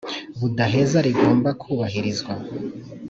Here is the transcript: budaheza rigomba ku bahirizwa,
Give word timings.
budaheza 0.39 0.97
rigomba 1.07 1.49
ku 1.61 1.69
bahirizwa, 1.79 2.33